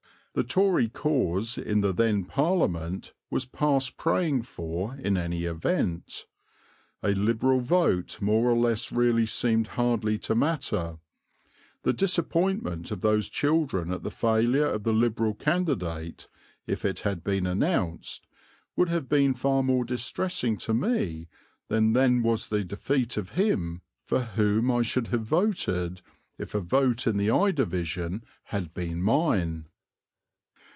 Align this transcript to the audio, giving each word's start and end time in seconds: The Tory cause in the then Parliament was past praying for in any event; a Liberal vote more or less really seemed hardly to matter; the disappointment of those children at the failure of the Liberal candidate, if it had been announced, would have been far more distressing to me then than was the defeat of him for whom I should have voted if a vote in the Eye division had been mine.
The 0.33 0.45
Tory 0.45 0.87
cause 0.87 1.57
in 1.57 1.81
the 1.81 1.91
then 1.91 2.23
Parliament 2.23 3.11
was 3.29 3.43
past 3.45 3.97
praying 3.97 4.43
for 4.43 4.95
in 4.95 5.17
any 5.17 5.43
event; 5.43 6.25
a 7.03 7.09
Liberal 7.13 7.59
vote 7.59 8.21
more 8.21 8.49
or 8.49 8.57
less 8.57 8.93
really 8.93 9.25
seemed 9.25 9.67
hardly 9.75 10.17
to 10.19 10.33
matter; 10.33 10.99
the 11.83 11.91
disappointment 11.91 12.91
of 12.91 13.01
those 13.01 13.27
children 13.27 13.91
at 13.91 14.03
the 14.03 14.09
failure 14.09 14.67
of 14.67 14.83
the 14.83 14.93
Liberal 14.93 15.33
candidate, 15.33 16.29
if 16.65 16.85
it 16.85 17.01
had 17.01 17.25
been 17.25 17.45
announced, 17.45 18.25
would 18.77 18.87
have 18.87 19.09
been 19.09 19.33
far 19.33 19.61
more 19.63 19.83
distressing 19.83 20.55
to 20.59 20.73
me 20.73 21.27
then 21.67 21.91
than 21.91 22.23
was 22.23 22.47
the 22.47 22.63
defeat 22.63 23.17
of 23.17 23.31
him 23.31 23.81
for 24.05 24.21
whom 24.21 24.71
I 24.71 24.81
should 24.81 25.07
have 25.07 25.25
voted 25.25 26.01
if 26.37 26.55
a 26.55 26.61
vote 26.61 27.05
in 27.05 27.17
the 27.17 27.31
Eye 27.31 27.51
division 27.51 28.23
had 28.43 28.73
been 28.73 29.01
mine. 29.03 29.65